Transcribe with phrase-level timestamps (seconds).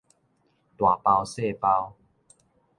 [0.77, 1.93] 大包細包